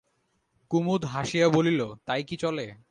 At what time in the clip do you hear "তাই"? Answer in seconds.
2.05-2.23